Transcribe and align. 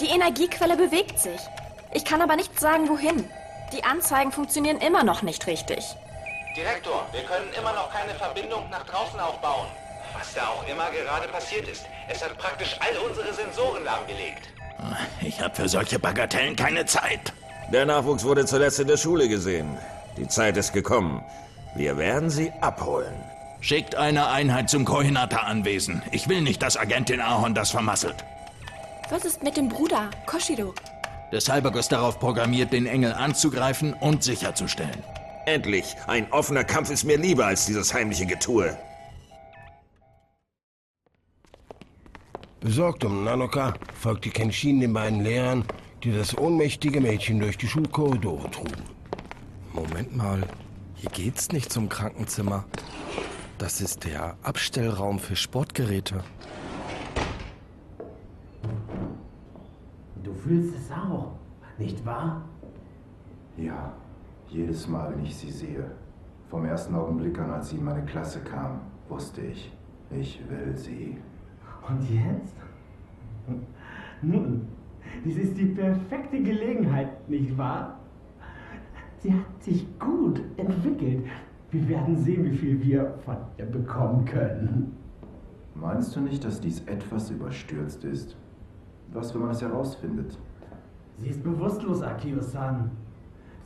Die 0.00 0.06
Energiequelle 0.06 0.76
bewegt 0.76 1.18
sich. 1.18 1.40
Ich 1.92 2.04
kann 2.06 2.22
aber 2.22 2.36
nicht 2.36 2.58
sagen, 2.58 2.88
wohin. 2.88 3.28
Die 3.72 3.84
Anzeigen 3.84 4.32
funktionieren 4.32 4.78
immer 4.78 5.04
noch 5.04 5.20
nicht 5.22 5.46
richtig. 5.46 5.84
Direktor, 6.56 7.06
wir 7.12 7.22
können 7.22 7.52
immer 7.58 7.72
noch 7.74 7.92
keine 7.92 8.14
Verbindung 8.14 8.68
nach 8.70 8.84
draußen 8.86 9.20
aufbauen. 9.20 9.66
Was 10.18 10.32
da 10.34 10.48
auch 10.48 10.66
immer 10.66 10.90
gerade 10.90 11.28
passiert 11.28 11.68
ist, 11.68 11.84
es 12.08 12.24
hat 12.24 12.36
praktisch 12.38 12.76
all 12.80 12.96
unsere 13.08 13.32
Sensoren 13.32 13.84
lahmgelegt. 13.84 14.48
Ich 15.20 15.40
habe 15.40 15.54
für 15.54 15.68
solche 15.68 15.98
Bagatellen 15.98 16.56
keine 16.56 16.86
Zeit. 16.86 17.32
Der 17.70 17.84
Nachwuchs 17.84 18.24
wurde 18.24 18.46
zuletzt 18.46 18.80
in 18.80 18.88
der 18.88 18.96
Schule 18.96 19.28
gesehen. 19.28 19.76
Die 20.16 20.26
Zeit 20.26 20.56
ist 20.56 20.72
gekommen. 20.72 21.22
Wir 21.76 21.98
werden 21.98 22.30
sie 22.30 22.50
abholen. 22.60 23.14
Schickt 23.60 23.94
eine 23.94 24.28
Einheit 24.28 24.70
zum 24.70 24.86
Kohinata-Anwesen. 24.86 26.02
Ich 26.10 26.28
will 26.28 26.40
nicht, 26.40 26.62
dass 26.62 26.78
Agentin 26.78 27.20
Ahorn 27.20 27.54
das 27.54 27.70
vermasselt. 27.70 28.24
Was 29.10 29.24
ist 29.24 29.42
mit 29.42 29.56
dem 29.56 29.68
Bruder, 29.68 30.08
Koshiro? 30.24 30.72
Der 31.32 31.40
Cyborg 31.40 31.74
ist 31.74 31.90
darauf 31.90 32.20
programmiert, 32.20 32.72
den 32.72 32.86
Engel 32.86 33.12
anzugreifen 33.12 33.92
und 33.92 34.22
sicherzustellen. 34.22 35.02
Endlich! 35.46 35.96
Ein 36.06 36.30
offener 36.32 36.62
Kampf 36.62 36.90
ist 36.90 37.02
mir 37.02 37.18
lieber 37.18 37.46
als 37.46 37.66
dieses 37.66 37.92
heimliche 37.92 38.24
Getue. 38.24 38.78
Besorgt 42.60 43.02
um 43.04 43.24
Nanoka 43.24 43.74
folgte 43.98 44.30
Kenshin 44.30 44.78
den 44.78 44.92
beiden 44.92 45.24
Lehrern, 45.24 45.64
die 46.04 46.12
das 46.12 46.38
ohnmächtige 46.38 47.00
Mädchen 47.00 47.40
durch 47.40 47.58
die 47.58 47.66
Schulkorridore 47.66 48.48
trugen. 48.52 48.84
Moment 49.72 50.16
mal, 50.16 50.42
hier 50.94 51.10
geht's 51.10 51.50
nicht 51.50 51.72
zum 51.72 51.88
Krankenzimmer. 51.88 52.64
Das 53.58 53.80
ist 53.80 54.04
der 54.04 54.36
Abstellraum 54.44 55.18
für 55.18 55.34
Sportgeräte. 55.34 56.22
Fühlst 60.40 60.74
es 60.74 60.90
auch, 60.90 61.32
nicht 61.78 62.04
wahr? 62.04 62.42
Ja, 63.56 63.92
jedes 64.48 64.88
Mal, 64.88 65.12
wenn 65.12 65.24
ich 65.24 65.36
sie 65.36 65.50
sehe. 65.50 65.84
Vom 66.48 66.64
ersten 66.64 66.94
Augenblick 66.94 67.38
an, 67.38 67.50
als 67.50 67.70
sie 67.70 67.76
in 67.76 67.84
meine 67.84 68.04
Klasse 68.04 68.40
kam, 68.40 68.80
wusste 69.08 69.42
ich, 69.42 69.72
ich 70.10 70.40
will 70.48 70.76
sie. 70.76 71.18
Und 71.88 72.02
jetzt? 72.10 72.56
Nun, 74.22 74.66
dies 75.24 75.36
ist 75.36 75.56
die 75.56 75.66
perfekte 75.66 76.42
Gelegenheit, 76.42 77.28
nicht 77.28 77.56
wahr? 77.56 77.98
Sie 79.18 79.32
hat 79.32 79.62
sich 79.62 79.86
gut 79.98 80.40
entwickelt. 80.56 81.26
Wir 81.70 81.88
werden 81.88 82.16
sehen, 82.16 82.44
wie 82.44 82.56
viel 82.56 82.82
wir 82.82 83.14
von 83.24 83.36
ihr 83.58 83.66
bekommen 83.66 84.24
können. 84.24 84.96
Meinst 85.74 86.16
du 86.16 86.20
nicht, 86.20 86.44
dass 86.44 86.60
dies 86.60 86.80
etwas 86.86 87.30
überstürzt 87.30 88.04
ist? 88.04 88.36
Was, 89.12 89.34
wenn 89.34 89.42
man 89.42 89.50
es 89.50 89.62
herausfindet? 89.62 90.38
Sie 91.16 91.28
ist 91.28 91.42
bewusstlos, 91.42 92.02
Akio-san. 92.02 92.90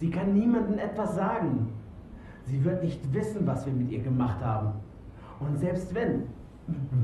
Sie 0.01 0.11
kann 0.11 0.35
niemandem 0.35 0.79
etwas 0.79 1.15
sagen. 1.15 1.69
Sie 2.47 2.65
wird 2.65 2.83
nicht 2.83 3.13
wissen, 3.13 3.47
was 3.47 3.65
wir 3.67 3.73
mit 3.73 3.91
ihr 3.91 4.03
gemacht 4.03 4.41
haben. 4.41 4.73
Und 5.41 5.59
selbst 5.59 5.95
wenn, 5.95 6.25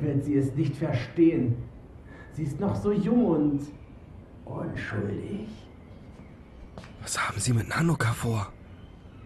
wird 0.00 0.24
sie 0.24 0.36
es 0.36 0.54
nicht 0.54 0.76
verstehen. 0.76 1.56
Sie 2.32 2.44
ist 2.44 2.60
noch 2.60 2.74
so 2.74 2.92
jung 2.92 3.26
und 3.26 3.60
unschuldig. 4.44 5.48
Was 7.02 7.18
haben 7.18 7.40
Sie 7.40 7.52
mit 7.52 7.68
Nanoka 7.68 8.12
vor? 8.12 8.52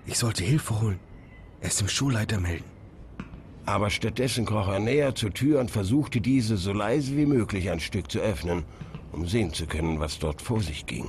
Ich 0.07 0.19
sollte 0.19 0.45
Hilfe 0.45 0.81
holen. 0.81 1.01
Erst 1.61 1.81
dem 1.81 1.89
Schulleiter 1.89 2.39
melden. 2.41 2.65
Aber 3.67 3.89
stattdessen 3.91 4.45
kroch 4.45 4.69
er 4.69 4.79
näher 4.79 5.15
zur 5.15 5.33
Tür 5.33 5.61
und 5.61 5.70
versuchte 5.70 6.20
diese 6.20 6.57
so 6.57 6.73
leise 6.73 7.17
wie 7.17 7.27
möglich 7.27 7.70
ein 7.70 7.81
Stück 7.81 8.11
zu 8.11 8.19
öffnen, 8.19 8.65
um 9.15 9.27
sehen 9.27 9.53
zu 9.53 9.67
können, 9.67 10.01
was 10.01 10.19
dort 10.19 10.43
vor 10.43 10.61
sich 10.61 10.87
ging. 10.87 11.09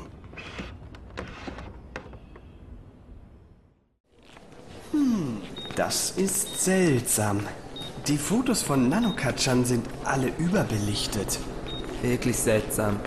Das 5.75 6.11
ist 6.11 6.63
seltsam. 6.63 7.41
Die 8.07 8.17
Fotos 8.17 8.61
von 8.61 8.87
Nanokatschan 8.87 9.65
sind 9.65 9.85
alle 10.03 10.31
überbelichtet. 10.37 11.39
Wirklich 12.01 12.37
seltsam. 12.37 12.99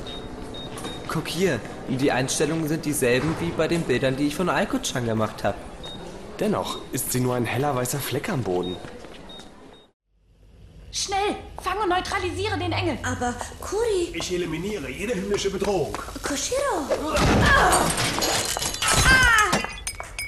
Guck 1.08 1.28
hier, 1.28 1.60
die 1.88 2.12
Einstellungen 2.12 2.68
sind 2.68 2.84
dieselben 2.84 3.34
wie 3.40 3.50
bei 3.56 3.68
den 3.68 3.82
Bildern, 3.82 4.16
die 4.16 4.26
ich 4.26 4.34
von 4.34 4.50
Aiko-chan 4.50 5.06
gemacht 5.06 5.44
habe. 5.44 5.56
Dennoch 6.40 6.78
ist 6.92 7.10
sie 7.12 7.20
nur 7.20 7.36
ein 7.36 7.46
heller 7.46 7.74
weißer 7.74 7.98
Fleck 7.98 8.28
am 8.28 8.42
Boden. 8.42 8.76
Schnell, 10.90 11.36
fang 11.68 11.82
und 11.82 11.88
neutralisiere 11.88 12.58
den 12.58 12.72
Engel. 12.72 12.98
Aber 13.02 13.34
Kuri, 13.60 14.12
Ich 14.14 14.32
eliminiere 14.32 14.90
jede 14.90 15.14
himmlische 15.14 15.50
Bedrohung. 15.50 15.96
Koshiro. 16.22 16.86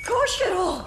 Koshiro! 0.06 0.84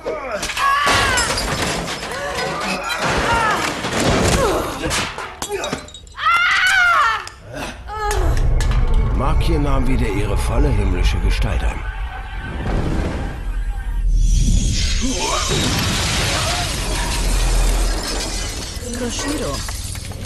Markje 9.17 9.59
nahm 9.59 9.87
wieder 9.87 10.07
ihre 10.07 10.37
volle 10.37 10.69
himmlische 10.69 11.17
Gestalt 11.19 11.63
an. 11.63 11.79
Koshiro, 18.99 19.55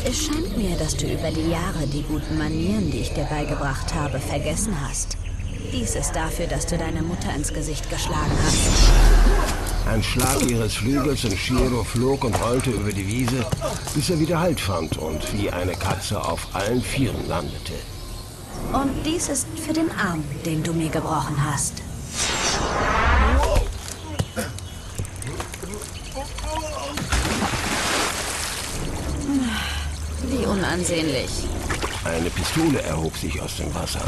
es 0.05 0.25
scheint 0.25 0.57
mir, 0.57 0.75
dass 0.77 0.95
du 0.95 1.05
über 1.05 1.31
die 1.31 1.49
Jahre 1.49 1.87
die 1.87 2.03
guten 2.03 2.37
Manieren, 2.37 2.91
die 2.91 2.99
ich 2.99 3.13
dir 3.13 3.25
beigebracht 3.25 3.93
habe, 3.93 4.19
vergessen 4.19 4.75
hast. 4.87 5.17
Dies 5.71 5.95
ist 5.95 6.13
dafür, 6.13 6.47
dass 6.47 6.65
du 6.65 6.77
deine 6.77 7.01
Mutter 7.01 7.33
ins 7.35 7.53
Gesicht 7.53 7.89
geschlagen 7.89 8.37
hast. 8.45 9.87
Ein 9.87 10.03
Schlag 10.03 10.41
ihres 10.49 10.75
Flügels 10.75 11.23
und 11.23 11.37
Shiro 11.37 11.83
flog 11.83 12.23
und 12.23 12.35
rollte 12.41 12.71
über 12.71 12.91
die 12.91 13.07
Wiese, 13.07 13.45
bis 13.95 14.09
er 14.09 14.19
wieder 14.19 14.39
Halt 14.39 14.59
fand 14.59 14.97
und 14.97 15.33
wie 15.33 15.49
eine 15.49 15.73
Katze 15.73 16.23
auf 16.23 16.47
allen 16.53 16.81
Vieren 16.81 17.27
landete. 17.27 17.73
Und 18.73 18.91
dies 19.05 19.29
ist 19.29 19.47
für 19.65 19.73
den 19.73 19.89
Arm, 19.91 20.23
den 20.45 20.61
du 20.63 20.73
mir 20.73 20.89
gebrochen 20.89 21.37
hast. 21.43 21.73
Wie 30.29 30.36
unansehnlich. 30.49 31.29
Eine 32.03 32.29
Pistole 32.29 32.81
erhob 32.81 33.15
sich 33.17 33.41
aus 33.41 33.57
dem 33.57 33.73
Wasser. 33.75 34.01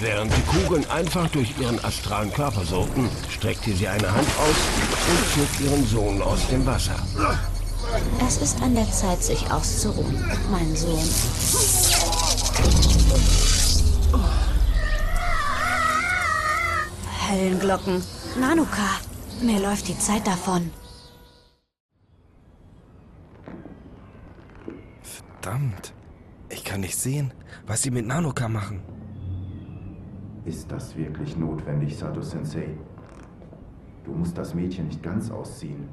Während 0.00 0.32
die 0.34 0.42
Kugeln 0.42 0.88
einfach 0.90 1.28
durch 1.28 1.52
ihren 1.60 1.82
astralen 1.84 2.32
Körper 2.32 2.64
surrten, 2.64 3.10
streckte 3.28 3.74
sie 3.74 3.86
eine 3.86 4.10
Hand 4.10 4.28
aus 4.38 4.56
und 5.10 5.34
zog 5.34 5.66
ihren 5.66 5.86
Sohn 5.86 6.22
aus 6.22 6.46
dem 6.50 6.64
Wasser. 6.64 6.96
Es 8.26 8.38
ist 8.38 8.62
an 8.62 8.74
der 8.74 8.90
Zeit, 8.90 9.22
sich 9.22 9.50
auszuruhen, 9.50 10.24
mein 10.50 10.74
Sohn. 10.74 11.08
Höllenglocken. 17.28 18.02
Nanuka, 18.38 18.88
mir 19.42 19.60
läuft 19.60 19.88
die 19.88 19.98
Zeit 19.98 20.26
davon. 20.26 20.70
Verdammt. 25.42 25.94
Ich 26.50 26.64
kann 26.64 26.80
nicht 26.80 26.98
sehen, 26.98 27.32
was 27.66 27.80
sie 27.80 27.90
mit 27.90 28.06
Nanoka 28.06 28.46
machen. 28.46 28.82
Ist 30.44 30.70
das 30.70 30.94
wirklich 30.94 31.34
notwendig, 31.34 31.96
Sato 31.96 32.20
Sensei? 32.20 32.68
Du 34.04 34.12
musst 34.12 34.36
das 34.36 34.54
Mädchen 34.54 34.88
nicht 34.88 35.02
ganz 35.02 35.30
ausziehen. 35.30 35.88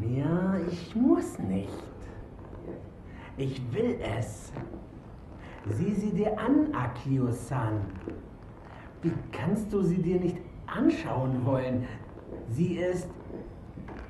Ja, 0.00 0.56
ich 0.68 0.96
muss 0.96 1.38
nicht. 1.38 1.84
Ich 3.36 3.62
will 3.72 4.00
es. 4.18 4.52
Sieh 5.66 5.94
sie 5.94 6.10
dir 6.10 6.36
an, 6.36 6.74
Akio-san. 6.74 7.82
Wie 9.02 9.12
kannst 9.30 9.72
du 9.72 9.82
sie 9.82 10.02
dir 10.02 10.18
nicht 10.18 10.38
anschauen 10.66 11.44
wollen? 11.44 11.86
Sie 12.48 12.78
ist 12.78 13.08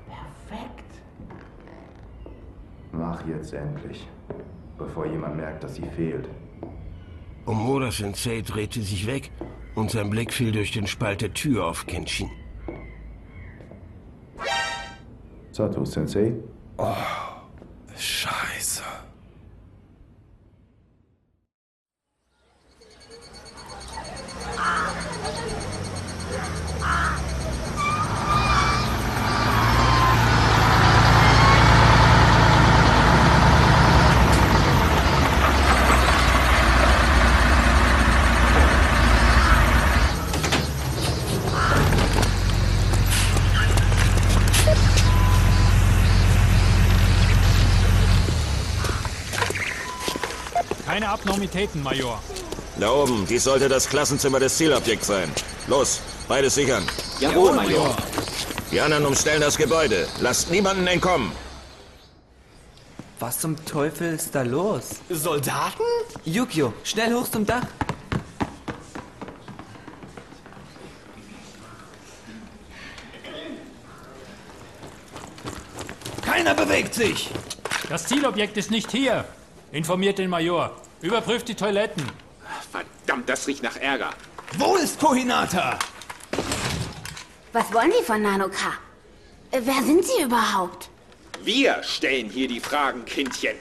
perfekt. 0.06 0.84
Mach 2.92 3.26
jetzt 3.26 3.52
endlich, 3.52 4.08
bevor 4.78 5.06
jemand 5.06 5.36
merkt, 5.36 5.64
dass 5.64 5.74
sie 5.76 5.86
fehlt. 5.96 6.28
Omura 7.46 7.90
Sensei 7.90 8.40
drehte 8.40 8.80
sich 8.80 9.06
weg 9.06 9.30
und 9.74 9.90
sein 9.90 10.10
Blick 10.10 10.32
fiel 10.32 10.52
durch 10.52 10.72
den 10.72 10.86
Spalt 10.86 11.20
der 11.20 11.34
Tür 11.34 11.66
auf 11.66 11.86
Kenshin. 11.86 12.30
Sato 15.52 15.84
Sensei? 15.84 16.32
Scheiße. 17.96 18.33
Keine 50.84 51.08
Abnormitäten, 51.08 51.82
Major. 51.82 52.22
Da 52.78 52.90
oben, 52.90 53.26
dies 53.26 53.44
sollte 53.44 53.68
das 53.68 53.88
Klassenzimmer 53.88 54.38
des 54.38 54.56
Zielobjekts 54.56 55.06
sein. 55.06 55.30
Los, 55.66 56.00
beide 56.28 56.50
sichern. 56.50 56.84
Jawohl, 57.20 57.52
Major. 57.52 57.96
Die 58.70 58.80
anderen 58.80 59.06
umstellen 59.06 59.40
das 59.40 59.56
Gebäude. 59.56 60.06
Lasst 60.20 60.50
niemanden 60.50 60.86
entkommen. 60.86 61.32
Was 63.18 63.38
zum 63.38 63.64
Teufel 63.64 64.12
ist 64.14 64.34
da 64.34 64.42
los? 64.42 64.96
Soldaten? 65.08 65.84
Yukio, 66.24 66.74
schnell 66.82 67.14
hoch 67.14 67.30
zum 67.30 67.46
Dach. 67.46 67.62
Keiner 76.22 76.54
bewegt 76.54 76.92
sich! 76.92 77.30
Das 77.88 78.06
Zielobjekt 78.06 78.56
ist 78.56 78.70
nicht 78.70 78.90
hier. 78.90 79.24
Informiert 79.74 80.18
den 80.18 80.30
Major. 80.30 80.70
Überprüft 81.02 81.48
die 81.48 81.56
Toiletten. 81.56 82.04
Verdammt, 82.70 83.28
das 83.28 83.48
riecht 83.48 83.64
nach 83.64 83.76
Ärger. 83.76 84.10
Wo 84.56 84.76
ist 84.76 85.00
Kohinata? 85.00 85.76
Was 87.52 87.72
wollen 87.74 87.90
die 87.90 88.04
von 88.04 88.22
Nanoka? 88.22 88.74
Äh, 89.50 89.62
Wer 89.64 89.82
sind 89.82 90.04
sie 90.04 90.22
überhaupt? 90.22 90.88
Wir 91.42 91.82
stellen 91.82 92.30
hier 92.30 92.46
die 92.46 92.60
Fragen, 92.60 93.04
Kindchen. 93.04 93.56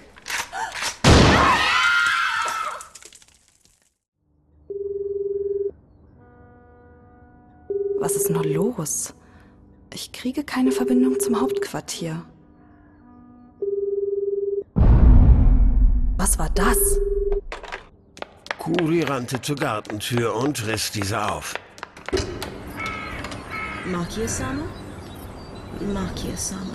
Was 8.00 8.15
ist 8.15 8.30
nur 8.30 8.45
los? 8.45 9.15
Ich 9.92 10.12
kriege 10.12 10.44
keine 10.44 10.71
Verbindung 10.71 11.19
zum 11.19 11.42
Hauptquartier. 11.42 12.24
Was 16.34 16.40
war 16.40 16.50
das? 16.50 17.00
Kuri 18.58 19.04
rannte 19.04 19.40
zur 19.40 19.56
Gartentür 19.56 20.34
und 20.34 20.66
riss 20.66 20.90
diese 20.90 21.24
auf. 21.24 21.54
Markier-sama? 23.86 24.64
Markier-sama. 25.94 26.74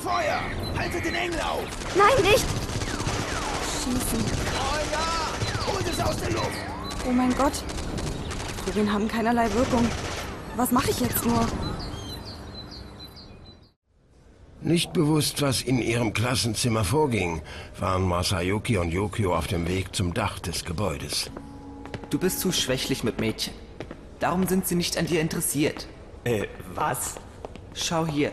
Feuer! 0.00 0.40
Haltet 0.78 1.04
den 1.04 1.14
Engel 1.14 1.38
auf! 1.40 1.66
Nein, 1.94 2.22
nicht! 2.22 2.46
Schießen. 3.84 4.24
Oh 4.54 4.78
ja! 4.90 5.66
Holt 5.66 5.86
es 5.86 6.00
aus 6.00 6.16
der 6.16 6.30
Luft! 6.30 6.56
Oh 7.06 7.12
mein 7.12 7.34
Gott. 7.34 7.62
Kugeln 8.64 8.90
haben 8.90 9.06
keinerlei 9.06 9.52
Wirkung. 9.52 9.86
Was 10.56 10.70
mache 10.70 10.88
ich 10.88 11.00
jetzt 11.00 11.26
nur? 11.26 11.46
Nicht 14.64 14.94
bewusst, 14.94 15.42
was 15.42 15.60
in 15.60 15.78
ihrem 15.78 16.14
Klassenzimmer 16.14 16.84
vorging, 16.84 17.42
waren 17.78 18.02
Masayuki 18.02 18.78
und 18.78 18.92
Yukio 18.92 19.36
auf 19.36 19.46
dem 19.46 19.68
Weg 19.68 19.94
zum 19.94 20.14
Dach 20.14 20.38
des 20.38 20.64
Gebäudes. 20.64 21.30
Du 22.08 22.18
bist 22.18 22.40
zu 22.40 22.50
schwächlich 22.50 23.04
mit 23.04 23.20
Mädchen. 23.20 23.52
Darum 24.20 24.46
sind 24.46 24.66
sie 24.66 24.74
nicht 24.74 24.96
an 24.96 25.06
dir 25.06 25.20
interessiert. 25.20 25.86
Äh, 26.24 26.46
was? 26.74 27.16
Schau 27.74 28.06
hier. 28.06 28.32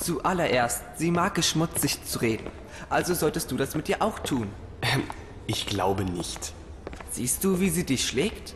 Zuallererst, 0.00 0.84
sie 0.98 1.10
mag 1.10 1.36
es 1.36 1.48
schmutzig 1.48 2.04
zu 2.04 2.20
reden. 2.20 2.46
Also 2.88 3.14
solltest 3.14 3.50
du 3.50 3.56
das 3.56 3.74
mit 3.74 3.88
dir 3.88 4.02
auch 4.02 4.20
tun. 4.20 4.46
Ähm, 4.82 5.02
ich 5.48 5.66
glaube 5.66 6.04
nicht. 6.04 6.52
Siehst 7.10 7.42
du, 7.42 7.58
wie 7.58 7.70
sie 7.70 7.84
dich 7.84 8.06
schlägt? 8.06 8.54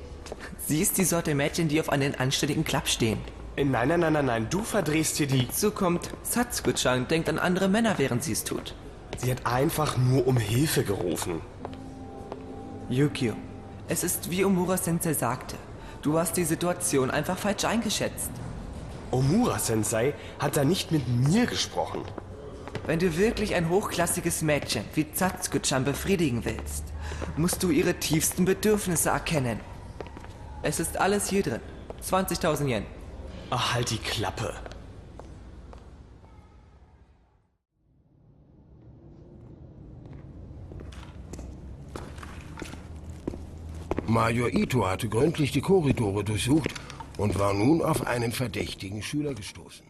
Sie 0.66 0.80
ist 0.80 0.96
die 0.96 1.04
Sorte 1.04 1.34
Mädchen, 1.34 1.68
die 1.68 1.78
auf 1.78 1.90
einen 1.90 2.14
anständigen 2.14 2.64
Klapp 2.64 2.88
stehen. 2.88 3.18
Äh, 3.56 3.64
Nein, 3.64 3.88
nein, 3.88 4.00
nein, 4.00 4.12
nein, 4.14 4.26
nein, 4.26 4.46
du 4.48 4.62
verdrehst 4.62 5.16
hier 5.18 5.26
die... 5.26 5.40
Hinzu 5.40 5.70
kommt, 5.70 6.10
Satsuko-chan 6.22 7.06
denkt 7.06 7.28
an 7.28 7.38
andere 7.38 7.68
Männer, 7.68 7.98
während 7.98 8.24
sie 8.24 8.32
es 8.32 8.44
tut. 8.44 8.74
Sie 9.18 9.30
hat 9.30 9.44
einfach 9.46 9.98
nur 9.98 10.26
um 10.26 10.38
Hilfe 10.38 10.82
gerufen. 10.82 11.40
Yukio, 12.88 13.34
es 13.88 14.04
ist 14.04 14.30
wie 14.30 14.44
Omura-sensei 14.44 15.12
sagte. 15.12 15.56
Du 16.02 16.18
hast 16.18 16.36
die 16.36 16.44
Situation 16.44 17.10
einfach 17.10 17.38
falsch 17.38 17.64
eingeschätzt. 17.64 18.30
Omura-sensei 19.10 20.14
hat 20.38 20.56
da 20.56 20.64
nicht 20.64 20.92
mit 20.92 21.06
mir 21.08 21.46
gesprochen. 21.46 22.00
Wenn 22.86 22.98
du 22.98 23.16
wirklich 23.16 23.54
ein 23.54 23.68
hochklassiges 23.68 24.42
Mädchen 24.42 24.84
wie 24.94 25.06
Satsuko-chan 25.12 25.84
befriedigen 25.84 26.44
willst, 26.44 26.84
musst 27.36 27.62
du 27.62 27.70
ihre 27.70 27.94
tiefsten 27.94 28.44
Bedürfnisse 28.46 29.10
erkennen. 29.10 29.60
Es 30.66 30.80
ist 30.80 30.96
alles 30.96 31.28
hier 31.28 31.42
drin. 31.42 31.60
20.000 32.02 32.68
Yen. 32.68 32.86
Ach, 33.50 33.74
halt 33.74 33.90
die 33.90 33.98
Klappe. 33.98 34.54
Major 44.06 44.48
Ito 44.48 44.86
hatte 44.86 45.10
gründlich 45.10 45.52
die 45.52 45.60
Korridore 45.60 46.24
durchsucht 46.24 46.72
und 47.18 47.38
war 47.38 47.52
nun 47.52 47.82
auf 47.82 48.06
einen 48.06 48.32
verdächtigen 48.32 49.02
Schüler 49.02 49.34
gestoßen. 49.34 49.84